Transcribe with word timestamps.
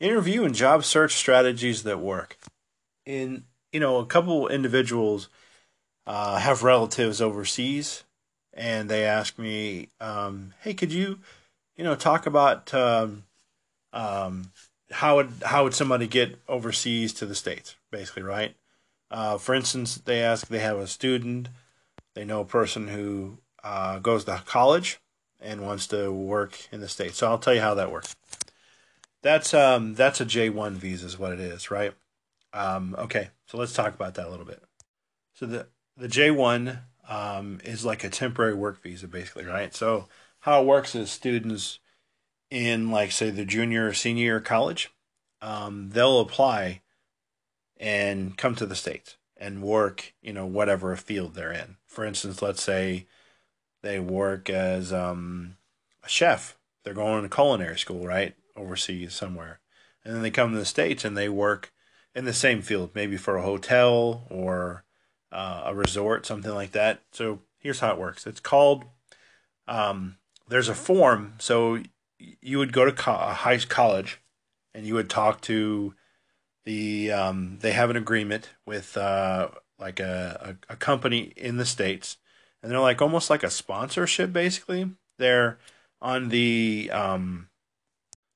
interview 0.00 0.44
and 0.44 0.54
job 0.54 0.84
search 0.84 1.14
strategies 1.14 1.82
that 1.82 2.00
work. 2.00 2.38
In 3.06 3.44
you 3.72 3.80
know, 3.80 3.98
a 3.98 4.06
couple 4.06 4.48
individuals 4.48 5.28
uh, 6.06 6.38
have 6.38 6.62
relatives 6.62 7.20
overseas, 7.20 8.04
and 8.54 8.88
they 8.88 9.04
ask 9.04 9.38
me, 9.38 9.90
um, 10.00 10.54
"Hey, 10.60 10.74
could 10.74 10.92
you, 10.92 11.20
you 11.76 11.84
know, 11.84 11.94
talk 11.94 12.26
about 12.26 12.72
um, 12.74 13.24
um, 13.92 14.52
how 14.90 15.16
would 15.16 15.32
how 15.44 15.64
would 15.64 15.74
somebody 15.74 16.06
get 16.06 16.38
overseas 16.48 17.12
to 17.14 17.26
the 17.26 17.34
states, 17.34 17.76
basically, 17.90 18.22
right? 18.22 18.54
Uh, 19.10 19.38
for 19.38 19.54
instance, 19.54 19.96
they 19.96 20.22
ask 20.22 20.46
they 20.48 20.58
have 20.60 20.78
a 20.78 20.86
student, 20.86 21.48
they 22.14 22.24
know 22.24 22.40
a 22.40 22.44
person 22.44 22.88
who 22.88 23.38
uh, 23.64 23.98
goes 23.98 24.24
to 24.24 24.42
college 24.46 24.98
and 25.40 25.62
wants 25.62 25.86
to 25.88 26.12
work 26.12 26.68
in 26.72 26.80
the 26.80 26.88
states. 26.88 27.18
So 27.18 27.28
I'll 27.28 27.38
tell 27.38 27.54
you 27.54 27.60
how 27.60 27.74
that 27.74 27.92
works. 27.92 28.16
That's 29.22 29.52
um 29.52 29.94
that's 29.94 30.20
a 30.20 30.24
J 30.24 30.50
one 30.50 30.74
visa 30.76 31.06
is 31.06 31.18
what 31.18 31.32
it 31.32 31.40
is, 31.40 31.70
right? 31.70 31.94
Um, 32.52 32.94
okay, 32.98 33.30
so 33.46 33.58
let's 33.58 33.72
talk 33.72 33.94
about 33.94 34.14
that 34.14 34.26
a 34.26 34.30
little 34.30 34.46
bit. 34.46 34.62
So 35.34 35.46
the 35.46 35.66
the 35.96 36.08
J 36.08 36.30
one 36.30 36.80
um, 37.08 37.60
is 37.64 37.84
like 37.84 38.04
a 38.04 38.10
temporary 38.10 38.54
work 38.54 38.82
visa, 38.82 39.08
basically, 39.08 39.44
right? 39.44 39.74
So 39.74 40.08
how 40.40 40.62
it 40.62 40.66
works 40.66 40.94
is 40.94 41.10
students 41.10 41.80
in 42.50 42.90
like 42.90 43.12
say 43.12 43.30
the 43.30 43.44
junior 43.44 43.88
or 43.88 43.94
senior 43.94 44.24
year 44.24 44.40
college, 44.40 44.90
um, 45.42 45.90
they'll 45.90 46.20
apply 46.20 46.82
and 47.76 48.36
come 48.36 48.54
to 48.56 48.66
the 48.66 48.74
states 48.74 49.16
and 49.36 49.62
work, 49.62 50.14
you 50.20 50.32
know, 50.32 50.46
whatever 50.46 50.94
field 50.96 51.34
they're 51.34 51.52
in. 51.52 51.76
For 51.86 52.04
instance, 52.04 52.42
let's 52.42 52.62
say 52.62 53.06
they 53.82 54.00
work 54.00 54.50
as 54.50 54.92
um, 54.92 55.56
a 56.02 56.08
chef. 56.08 56.56
They're 56.82 56.94
going 56.94 57.22
to 57.22 57.28
culinary 57.28 57.78
school, 57.78 58.06
right? 58.06 58.34
Overseas 58.58 59.14
somewhere. 59.14 59.60
And 60.04 60.14
then 60.14 60.22
they 60.22 60.30
come 60.30 60.52
to 60.52 60.58
the 60.58 60.64
States 60.64 61.04
and 61.04 61.16
they 61.16 61.28
work 61.28 61.72
in 62.14 62.24
the 62.24 62.32
same 62.32 62.62
field, 62.62 62.90
maybe 62.94 63.16
for 63.16 63.36
a 63.36 63.42
hotel 63.42 64.26
or 64.30 64.84
uh, 65.30 65.62
a 65.66 65.74
resort, 65.74 66.26
something 66.26 66.54
like 66.54 66.72
that. 66.72 67.02
So 67.12 67.40
here's 67.58 67.80
how 67.80 67.92
it 67.92 67.98
works 67.98 68.26
it's 68.26 68.40
called, 68.40 68.84
um, 69.66 70.16
there's 70.48 70.68
a 70.68 70.74
form. 70.74 71.34
So 71.38 71.82
you 72.18 72.58
would 72.58 72.72
go 72.72 72.84
to 72.84 72.92
co- 72.92 73.12
high 73.12 73.58
college 73.58 74.20
and 74.74 74.86
you 74.86 74.94
would 74.94 75.10
talk 75.10 75.40
to 75.42 75.94
the, 76.64 77.12
um, 77.12 77.58
they 77.60 77.72
have 77.72 77.90
an 77.90 77.96
agreement 77.96 78.50
with 78.66 78.96
uh, 78.96 79.48
like 79.78 80.00
a, 80.00 80.56
a, 80.68 80.72
a 80.72 80.76
company 80.76 81.32
in 81.36 81.56
the 81.56 81.66
States. 81.66 82.16
And 82.62 82.72
they're 82.72 82.80
like 82.80 83.00
almost 83.00 83.30
like 83.30 83.42
a 83.42 83.50
sponsorship, 83.50 84.32
basically. 84.32 84.90
They're 85.18 85.58
on 86.00 86.28
the 86.28 86.90
um, 86.92 87.47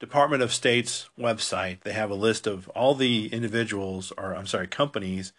Department 0.00 0.42
of 0.42 0.52
State's 0.52 1.08
website, 1.18 1.80
they 1.80 1.92
have 1.92 2.10
a 2.10 2.14
list 2.14 2.46
of 2.46 2.68
all 2.70 2.94
the 2.94 3.26
individuals, 3.32 4.12
or 4.16 4.34
I'm 4.34 4.46
sorry, 4.46 4.66
companies 4.66 5.32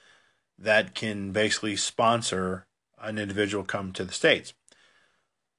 that 0.57 0.93
can 0.93 1.31
basically 1.31 1.75
sponsor 1.77 2.65
an 3.01 3.17
individual 3.17 3.63
come 3.63 3.93
to 3.93 4.03
the 4.03 4.11
States. 4.11 4.53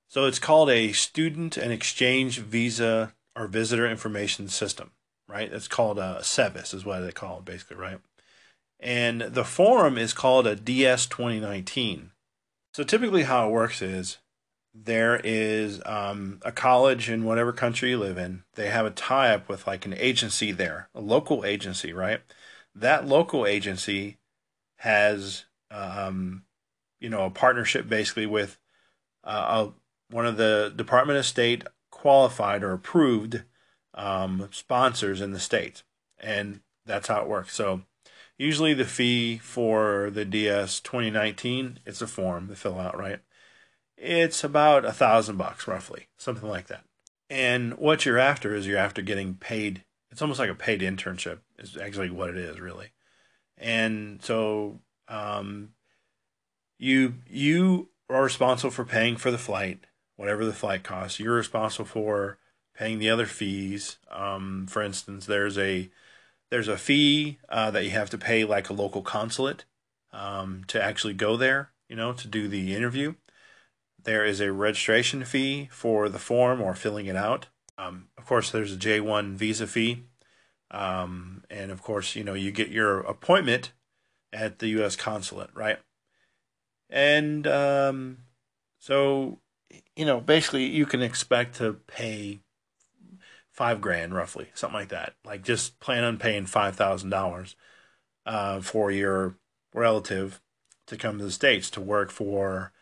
So 0.09 0.27
it's 0.27 0.39
called 0.39 0.69
a 0.71 0.93
Student 0.93 1.57
and 1.57 1.73
Exchange 1.73 2.41
Visa 2.41 3.15
or 3.35 3.47
Visitor 3.47 3.89
Information 3.89 4.49
System, 4.49 4.91
right? 5.29 5.51
It's 5.51 5.69
called 5.69 5.99
a 5.99 6.19
SEVIS, 6.21 6.75
is 6.75 6.85
what 6.85 7.01
they 7.01 7.13
call 7.13 7.39
it, 7.39 7.45
basically, 7.45 7.77
right? 7.77 8.01
And 8.79 9.21
the 9.23 9.45
form 9.45 9.97
is 9.97 10.13
called 10.13 10.47
a 10.47 10.57
DS 10.57 11.07
2019. 11.07 12.11
So 12.75 12.83
typically, 12.83 13.23
how 13.23 13.49
it 13.49 13.53
works 13.53 13.81
is 13.83 14.19
there 14.73 15.21
is 15.25 15.81
um, 15.85 16.41
a 16.45 16.53
college 16.53 17.11
in 17.11 17.25
whatever 17.25 17.53
country 17.53 17.91
you 17.91 17.99
live 17.99 18.19
in. 18.19 18.45
They 18.55 18.69
have 18.69 18.87
a 18.87 18.91
tie 18.91 19.35
up 19.35 19.49
with 19.49 19.67
like 19.67 19.85
an 19.85 19.95
agency 19.95 20.53
there, 20.53 20.89
a 20.95 21.01
local 21.01 21.45
agency, 21.45 21.93
right? 21.93 22.21
That 22.75 23.07
local 23.07 23.47
agency 23.47 24.19
has, 24.77 25.45
um, 25.71 26.45
you 27.01 27.11
know, 27.11 27.25
a 27.25 27.31
partnership 27.31 27.89
basically 27.89 28.27
with 28.27 28.59
uh, 29.25 29.69
a, 29.69 30.15
one 30.15 30.27
of 30.27 30.37
the 30.37 30.73
Department 30.75 31.19
of 31.19 31.27
State 31.27 31.65
qualified 31.91 32.63
or 32.63 32.73
approved 32.73 33.43
um, 33.95 34.49
sponsors 34.53 35.21
in 35.21 35.33
the 35.33 35.41
state, 35.41 35.83
and 36.19 36.61
that's 36.87 37.09
how 37.09 37.21
it 37.21 37.29
works. 37.29 37.55
So, 37.55 37.83
usually 38.39 38.73
the 38.73 38.85
fee 38.85 39.39
for 39.39 40.11
the 40.11 40.25
DS 40.25 40.81
2019 40.81 41.81
it's 41.85 42.01
a 42.01 42.07
form 42.07 42.49
to 42.49 42.57
fill 42.57 42.79
out, 42.79 42.97
right? 42.97 43.21
It's 44.01 44.43
about 44.43 44.85
a 44.85 44.93
thousand 44.93 45.37
bucks 45.37 45.69
roughly, 45.69 46.09
something 46.17 46.49
like 46.49 46.69
that. 46.69 46.85
And 47.29 47.77
what 47.79 48.05
you're 48.05 48.19
after 48.19 48.55
is 48.55 48.67
you're 48.67 48.79
after 48.79 49.03
getting 49.03 49.35
paid. 49.35 49.85
It's 50.11 50.23
almost 50.23 50.41
like 50.41 50.51
a 50.51 50.55
paid 50.55 50.81
internship 50.81 51.39
is 51.59 51.77
actually 51.77 52.11
what 52.11 52.31
it 52.31 52.37
is 52.37 52.59
really. 52.59 52.89
And 53.59 54.23
so 54.23 54.81
um, 55.07 55.71
you 56.79 57.15
you 57.29 57.91
are 58.09 58.23
responsible 58.23 58.71
for 58.71 58.85
paying 58.85 59.17
for 59.17 59.31
the 59.31 59.39
flight, 59.39 59.85
whatever 60.17 60.45
the 60.45 60.53
flight 60.53 60.83
costs. 60.83 61.21
You're 61.21 61.35
responsible 61.35 61.85
for 61.85 62.39
paying 62.75 62.99
the 62.99 63.11
other 63.11 63.27
fees. 63.27 63.99
Um, 64.11 64.67
for 64.67 64.83
instance, 64.83 65.27
there's 65.27 65.59
a 65.59 65.91
there's 66.51 66.69
a 66.69 66.79
fee 66.79 67.39
uh, 67.49 67.71
that 67.71 67.85
you 67.85 67.91
have 67.91 68.11
to 68.11 68.19
pay 68.19 68.45
like 68.45 68.71
a 68.71 68.75
local 68.75 69.03
consulate 69.03 69.67
um, 70.13 70.65
to 70.69 70.83
actually 70.83 71.15
go 71.15 71.37
there, 71.37 71.71
you 71.89 71.95
know, 71.95 72.13
to 72.15 72.27
do 72.27 72.49
the 72.49 72.75
interview. 72.75 73.15
There 74.05 74.25
is 74.25 74.41
a 74.41 74.53
registration 74.53 75.25
fee 75.25 75.69
for 75.71 76.09
the 76.09 76.19
form 76.19 76.61
or 76.61 76.75
filling 76.75 77.07
it 77.07 77.17
out. 77.17 77.49
Um, 77.77 78.09
of 78.17 78.27
course, 78.27 78.51
there's 78.51 78.73
a 78.73 78.77
J1 78.77 79.35
visa 79.35 79.67
fee. 79.67 80.05
Um, 80.71 81.45
and 81.51 81.71
of 81.71 81.83
course, 81.83 82.15
you 82.15 82.25
know, 82.25 82.35
you 82.35 82.53
get 82.53 82.69
your 82.69 83.01
appointment 83.01 83.73
at 84.33 84.59
the 84.59 84.69
U.S. 84.69 84.97
consulate, 84.97 85.51
right? 85.55 85.79
And 86.89 87.47
um, 87.47 88.19
so, 88.79 89.41
you 89.97 90.05
know, 90.05 90.21
basically, 90.21 90.67
you 90.67 90.87
can 90.87 91.03
expect 91.03 91.57
to 91.57 91.75
pay 91.87 92.41
five 93.53 93.81
grand 93.81 94.15
roughly, 94.15 94.49
something 94.55 94.79
like 94.79 94.89
that. 94.89 95.15
Like 95.25 95.43
just 95.43 95.81
plan 95.81 96.05
on 96.05 96.19
paying 96.19 96.47
five 96.47 96.77
thousand 96.77 97.13
uh, 97.13 97.17
dollars 97.17 97.57
for 98.63 98.91
your 98.91 99.37
relative 99.75 100.41
to 100.87 100.97
come 100.97 101.19
to 101.19 101.25
the 101.25 101.31
states 101.31 101.71
to 101.71 101.81
work 101.81 102.11
for 102.11 102.73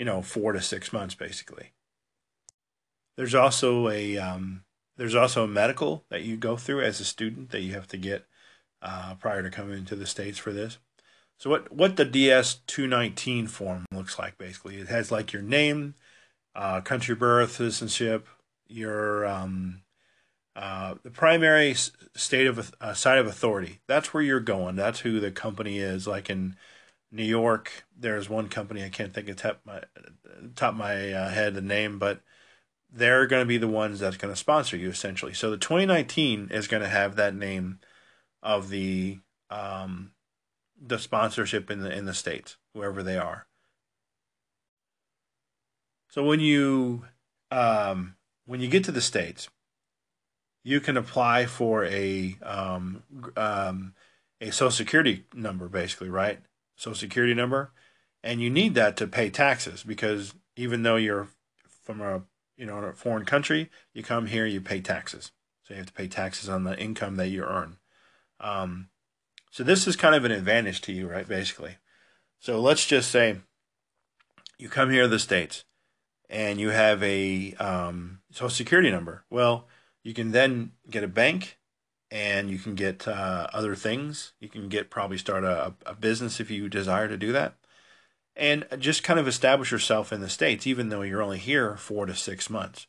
you 0.00 0.06
know, 0.06 0.22
four 0.22 0.52
to 0.52 0.62
six 0.62 0.94
months 0.94 1.14
basically. 1.14 1.72
There's 3.18 3.34
also 3.34 3.90
a 3.90 4.16
um, 4.16 4.64
there's 4.96 5.14
also 5.14 5.44
a 5.44 5.46
medical 5.46 6.06
that 6.08 6.22
you 6.22 6.38
go 6.38 6.56
through 6.56 6.80
as 6.80 7.00
a 7.00 7.04
student 7.04 7.50
that 7.50 7.60
you 7.60 7.74
have 7.74 7.86
to 7.88 7.98
get 7.98 8.24
uh, 8.80 9.16
prior 9.16 9.42
to 9.42 9.50
coming 9.50 9.76
into 9.76 9.94
the 9.94 10.06
states 10.06 10.38
for 10.38 10.54
this. 10.54 10.78
So 11.36 11.50
what 11.50 11.70
what 11.70 11.96
the 11.96 12.06
DS 12.06 12.60
two 12.66 12.86
nineteen 12.86 13.46
form 13.46 13.84
looks 13.92 14.18
like 14.18 14.38
basically, 14.38 14.76
it 14.76 14.88
has 14.88 15.12
like 15.12 15.34
your 15.34 15.42
name, 15.42 15.96
uh, 16.54 16.80
country 16.80 17.14
birth, 17.14 17.52
citizenship, 17.52 18.26
your 18.68 19.26
um, 19.26 19.82
uh, 20.56 20.94
the 21.02 21.10
primary 21.10 21.74
state 21.74 22.46
of 22.46 22.74
uh, 22.80 22.94
site 22.94 23.18
of 23.18 23.26
authority. 23.26 23.80
That's 23.86 24.14
where 24.14 24.22
you're 24.22 24.40
going. 24.40 24.76
That's 24.76 25.00
who 25.00 25.20
the 25.20 25.30
company 25.30 25.78
is. 25.78 26.06
Like 26.06 26.30
in 26.30 26.56
New 27.12 27.24
York, 27.24 27.84
there's 27.96 28.28
one 28.28 28.48
company 28.48 28.84
I 28.84 28.88
can't 28.88 29.12
think 29.12 29.28
of 29.28 29.36
top 29.36 29.60
my 29.64 29.82
top 30.54 30.74
my 30.74 31.12
uh, 31.12 31.28
head 31.30 31.54
the 31.54 31.60
name, 31.60 31.98
but 31.98 32.20
they're 32.92 33.26
going 33.26 33.42
to 33.42 33.46
be 33.46 33.58
the 33.58 33.68
ones 33.68 34.00
that's 34.00 34.16
going 34.16 34.32
to 34.32 34.38
sponsor 34.38 34.76
you 34.76 34.88
essentially. 34.88 35.34
So 35.34 35.50
the 35.50 35.56
2019 35.56 36.48
is 36.50 36.68
going 36.68 36.82
to 36.82 36.88
have 36.88 37.16
that 37.16 37.34
name 37.34 37.80
of 38.42 38.68
the 38.68 39.18
um, 39.50 40.12
the 40.80 40.98
sponsorship 40.98 41.70
in 41.70 41.80
the 41.80 41.92
in 41.92 42.04
the 42.04 42.14
states, 42.14 42.56
wherever 42.72 43.02
they 43.02 43.18
are. 43.18 43.46
So 46.08 46.24
when 46.24 46.40
you 46.40 47.04
um, 47.50 48.16
when 48.46 48.60
you 48.60 48.68
get 48.68 48.84
to 48.84 48.92
the 48.92 49.00
states, 49.00 49.48
you 50.62 50.80
can 50.80 50.96
apply 50.96 51.46
for 51.46 51.84
a 51.84 52.36
um, 52.42 53.02
um, 53.36 53.94
a 54.40 54.50
social 54.50 54.70
security 54.70 55.24
number, 55.34 55.68
basically, 55.68 56.08
right? 56.08 56.40
Social 56.80 56.98
security 56.98 57.34
number, 57.34 57.72
and 58.24 58.40
you 58.40 58.48
need 58.48 58.74
that 58.74 58.96
to 58.96 59.06
pay 59.06 59.28
taxes 59.28 59.82
because 59.82 60.32
even 60.56 60.82
though 60.82 60.96
you're 60.96 61.28
from 61.82 62.00
a 62.00 62.22
you 62.56 62.64
know 62.64 62.78
a 62.78 62.94
foreign 62.94 63.26
country, 63.26 63.70
you 63.92 64.02
come 64.02 64.26
here, 64.26 64.46
you 64.46 64.62
pay 64.62 64.80
taxes. 64.80 65.30
So 65.62 65.74
you 65.74 65.78
have 65.78 65.88
to 65.88 65.92
pay 65.92 66.08
taxes 66.08 66.48
on 66.48 66.64
the 66.64 66.78
income 66.78 67.16
that 67.16 67.28
you 67.28 67.44
earn. 67.44 67.76
Um, 68.40 68.88
so 69.50 69.62
this 69.62 69.86
is 69.86 69.94
kind 69.94 70.14
of 70.14 70.24
an 70.24 70.32
advantage 70.32 70.80
to 70.82 70.92
you, 70.92 71.06
right? 71.06 71.28
Basically. 71.28 71.76
So 72.38 72.58
let's 72.60 72.86
just 72.86 73.10
say 73.10 73.40
you 74.58 74.70
come 74.70 74.90
here 74.90 75.02
to 75.02 75.08
the 75.08 75.18
states 75.18 75.64
and 76.30 76.58
you 76.58 76.70
have 76.70 77.02
a 77.02 77.52
um, 77.54 78.20
social 78.30 78.48
security 78.48 78.90
number. 78.90 79.24
Well, 79.28 79.68
you 80.02 80.14
can 80.14 80.32
then 80.32 80.72
get 80.88 81.04
a 81.04 81.08
bank 81.08 81.58
and 82.10 82.50
you 82.50 82.58
can 82.58 82.74
get 82.74 83.06
uh, 83.06 83.46
other 83.52 83.74
things. 83.74 84.32
You 84.40 84.48
can 84.48 84.68
get 84.68 84.90
probably 84.90 85.18
start 85.18 85.44
a, 85.44 85.74
a 85.86 85.94
business 85.94 86.40
if 86.40 86.50
you 86.50 86.68
desire 86.68 87.08
to 87.08 87.16
do 87.16 87.32
that, 87.32 87.54
and 88.34 88.66
just 88.78 89.02
kind 89.02 89.20
of 89.20 89.28
establish 89.28 89.70
yourself 89.70 90.12
in 90.12 90.20
the 90.20 90.28
states, 90.28 90.66
even 90.66 90.88
though 90.88 91.02
you're 91.02 91.22
only 91.22 91.38
here 91.38 91.76
four 91.76 92.06
to 92.06 92.14
six 92.14 92.50
months, 92.50 92.86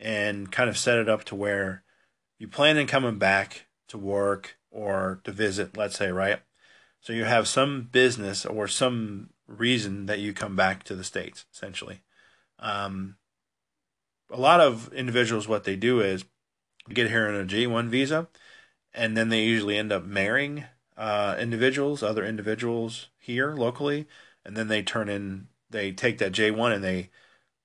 and 0.00 0.50
kind 0.50 0.70
of 0.70 0.78
set 0.78 0.98
it 0.98 1.08
up 1.08 1.24
to 1.24 1.34
where 1.34 1.82
you 2.38 2.48
plan 2.48 2.78
on 2.78 2.86
coming 2.86 3.18
back 3.18 3.66
to 3.88 3.98
work 3.98 4.56
or 4.70 5.20
to 5.24 5.32
visit, 5.32 5.76
let's 5.76 5.96
say, 5.96 6.10
right? 6.10 6.40
So 7.00 7.12
you 7.12 7.24
have 7.24 7.46
some 7.46 7.88
business 7.92 8.46
or 8.46 8.66
some 8.66 9.30
reason 9.46 10.06
that 10.06 10.20
you 10.20 10.32
come 10.32 10.56
back 10.56 10.84
to 10.84 10.94
the 10.94 11.04
states, 11.04 11.44
essentially. 11.52 12.00
Um, 12.58 13.16
a 14.30 14.40
lot 14.40 14.60
of 14.60 14.92
individuals, 14.92 15.46
what 15.46 15.64
they 15.64 15.76
do 15.76 16.00
is 16.00 16.24
get 16.88 17.10
here 17.10 17.28
on 17.28 17.34
a 17.34 17.44
J1 17.44 17.88
visa, 17.88 18.28
and 18.94 19.16
then 19.16 19.28
they 19.28 19.42
usually 19.42 19.76
end 19.76 19.92
up 19.92 20.04
marrying 20.04 20.64
uh, 20.96 21.36
individuals, 21.38 22.02
other 22.02 22.24
individuals 22.24 23.08
here 23.18 23.54
locally, 23.54 24.06
and 24.44 24.56
then 24.56 24.68
they 24.68 24.82
turn 24.82 25.08
in, 25.08 25.48
they 25.68 25.90
take 25.90 26.18
that 26.18 26.32
J1 26.32 26.74
and 26.74 26.84
they 26.84 27.10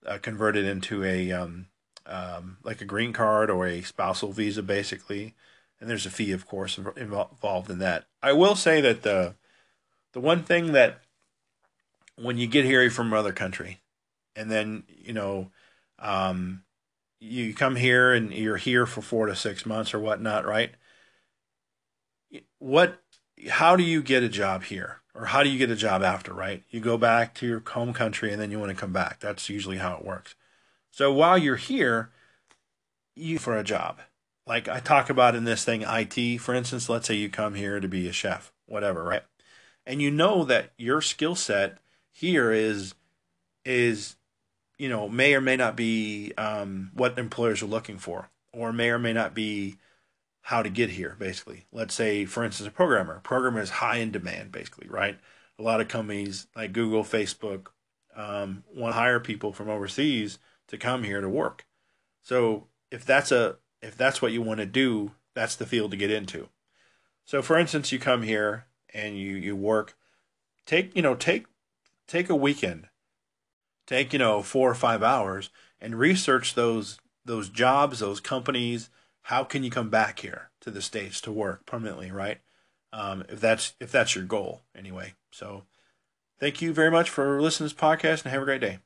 uh, 0.06 0.18
convert 0.18 0.58
it 0.58 0.66
into 0.66 1.04
a 1.04 1.32
um, 1.32 1.68
um, 2.06 2.58
like 2.64 2.82
a 2.82 2.86
green 2.86 3.14
card 3.14 3.50
or 3.50 3.68
a 3.68 3.82
spousal 3.82 4.32
visa, 4.32 4.64
basically. 4.64 5.36
And 5.80 5.90
there's 5.90 6.06
a 6.06 6.10
fee, 6.10 6.32
of 6.32 6.46
course, 6.46 6.78
involved 6.98 7.70
in 7.70 7.80
that. 7.80 8.06
I 8.22 8.34
will 8.34 8.56
say 8.56 8.82
that 8.82 9.04
the 9.04 9.36
the 10.12 10.20
one 10.20 10.44
thing 10.44 10.74
that 10.74 11.02
when 12.16 12.38
you 12.38 12.48
get 12.48 12.66
here 12.66 12.90
from 12.90 13.14
another 13.14 13.32
country, 13.32 13.80
and 14.36 14.52
then 14.52 14.84
you 14.90 15.14
know, 15.14 15.52
um, 16.00 16.64
you 17.20 17.54
come 17.54 17.76
here 17.76 18.14
and 18.14 18.34
you're 18.34 18.58
here 18.58 18.86
for 18.86 19.02
four 19.02 19.28
to 19.28 19.36
six 19.36 19.66
months 19.66 19.94
or 19.94 20.00
whatnot, 20.00 20.46
right? 20.46 20.72
What, 22.60 23.02
how 23.50 23.76
do 23.76 23.84
you 23.84 24.02
get 24.02 24.24
a 24.24 24.30
job 24.30 24.64
here, 24.64 24.98
or 25.16 25.26
how 25.26 25.44
do 25.44 25.50
you 25.50 25.58
get 25.58 25.72
a 25.72 25.76
job 25.76 26.04
after, 26.04 26.34
right? 26.34 26.64
You 26.70 26.80
go 26.80 26.98
back 26.98 27.34
to 27.36 27.48
your 27.48 27.64
home 27.66 27.94
country 27.94 28.32
and 28.32 28.42
then 28.42 28.52
you 28.52 28.60
want 28.60 28.70
to 28.70 28.78
come 28.78 28.94
back. 28.94 29.20
That's 29.20 29.50
usually 29.50 29.78
how 29.78 29.96
it 29.98 30.06
works. 30.06 30.36
So 30.92 31.14
while 31.14 31.38
you're 31.38 31.56
here, 31.56 32.12
you 33.16 33.40
for 33.40 33.58
a 33.58 33.64
job. 33.64 34.00
Like 34.46 34.68
I 34.68 34.80
talk 34.80 35.10
about 35.10 35.36
in 35.36 35.44
this 35.44 35.64
thing, 35.64 35.84
IT, 35.88 36.40
for 36.40 36.56
instance, 36.56 36.90
let's 36.90 37.08
say 37.08 37.16
you 37.16 37.30
come 37.30 37.54
here 37.54 37.80
to 37.80 37.88
be 37.88 38.08
a 38.08 38.12
chef, 38.12 38.52
whatever, 38.66 39.04
right? 39.04 39.24
And 39.86 40.02
you 40.02 40.10
know 40.10 40.44
that 40.46 40.72
your 40.78 41.02
skill 41.02 41.36
set 41.36 41.78
here 42.12 42.52
is 42.52 42.96
is 43.66 44.16
you 44.78 44.90
know 44.90 45.08
may 45.08 45.36
or 45.36 45.42
may 45.42 45.56
not 45.56 45.76
be 45.76 46.34
um, 46.38 46.92
what 46.94 47.20
employers 47.20 47.62
are 47.62 47.68
looking 47.68 47.98
for, 47.98 48.30
or 48.52 48.74
may 48.74 48.90
or 48.90 49.00
may 49.00 49.14
not 49.14 49.36
be 49.36 49.78
how 50.50 50.64
to 50.64 50.70
get 50.70 50.90
here. 50.90 51.16
Basically, 51.20 51.68
let's 51.72 51.94
say, 51.94 52.26
for 52.26 52.44
instance, 52.44 52.68
a 52.68 52.72
programmer. 52.72 53.20
Programmer 53.24 53.62
is 53.62 53.70
high 53.70 53.98
in 53.98 54.10
demand, 54.10 54.52
basically, 54.52 54.88
right? 54.90 55.16
A 55.60 55.62
lot 55.62 55.80
of 55.80 55.88
companies 55.88 56.48
like 56.56 56.74
Google, 56.74 57.04
Facebook 57.04 57.68
um, 58.16 58.64
want 58.76 58.96
to 58.96 59.00
hire 59.00 59.20
people 59.20 59.54
from 59.54 59.70
overseas 59.70 60.40
to 60.70 60.76
come 60.76 61.04
here 61.04 61.22
to 61.22 61.30
work. 61.30 61.68
So 62.24 62.66
if 62.90 63.06
that's 63.06 63.32
a 63.32 63.58
if 63.84 63.96
that's 63.96 64.24
what 64.24 64.32
you 64.32 64.42
want 64.42 64.60
to 64.60 64.66
do, 64.66 65.12
that's 65.36 65.56
the 65.56 65.68
field 65.68 65.92
to 65.92 65.98
get 65.98 66.10
into. 66.10 66.50
So 67.26 67.44
for 67.44 67.56
instance, 67.60 67.92
you 67.92 68.00
come 68.00 68.24
here 68.24 68.66
and 68.92 69.20
you 69.20 69.36
you 69.36 69.56
work 69.56 69.96
take, 70.66 70.96
you 70.96 71.04
know, 71.04 71.14
take 71.14 71.46
take 72.08 72.28
a 72.28 72.36
weekend. 72.36 72.88
Take, 73.86 74.14
you 74.14 74.20
know, 74.20 74.42
4 74.42 74.72
or 74.72 74.76
5 74.76 75.04
hours 75.04 75.52
and 75.80 76.00
research 76.00 76.56
those 76.56 76.98
those 77.24 77.50
jobs, 77.50 78.00
those 78.00 78.20
companies, 78.20 78.90
how 79.30 79.44
can 79.44 79.64
you 79.64 79.70
come 79.70 79.92
back 79.92 80.22
here 80.22 80.50
to 80.60 80.72
the 80.72 80.82
states 80.82 81.22
to 81.22 81.32
work 81.32 81.64
permanently, 81.68 82.10
right? 82.10 82.40
Um, 82.92 83.24
if 83.30 83.40
that's 83.40 83.76
if 83.80 83.92
that's 83.92 84.16
your 84.16 84.24
goal 84.26 84.64
anyway. 84.76 85.14
So 85.32 85.66
thank 86.40 86.64
you 86.64 86.74
very 86.74 86.90
much 86.90 87.12
for 87.12 87.40
listening 87.40 87.70
to 87.70 87.76
this 87.76 87.80
podcast 87.82 88.24
and 88.24 88.34
have 88.34 88.42
a 88.42 88.46
great 88.46 88.62
day. 88.62 88.80